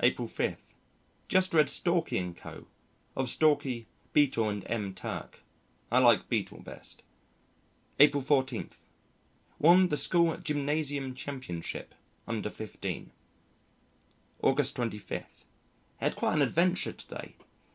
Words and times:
April 0.00 0.28
5. 0.28 0.74
Just 1.26 1.54
read 1.54 1.70
Stalky 1.70 2.30
& 2.32 2.36
Co. 2.36 2.66
Of 3.16 3.30
Stalky, 3.30 3.86
Beetle, 4.12 4.50
and 4.50 4.62
McTurk, 4.62 5.36
I 5.90 6.00
like 6.00 6.28
Beetle 6.28 6.60
best. 6.60 7.02
April 7.98 8.22
14. 8.22 8.68
Won 9.58 9.88
the 9.88 9.96
School 9.96 10.36
Gymnasium 10.36 11.14
championship 11.14 11.94
(under 12.28 12.50
fifteen). 12.50 13.10
August 14.42 14.76
25. 14.76 15.46
Had 15.96 16.14
quite 16.14 16.34
an 16.34 16.42
adventure 16.42 16.92
to 16.92 17.06
day. 17.08 17.34